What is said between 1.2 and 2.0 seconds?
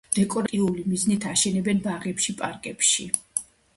აშენებენ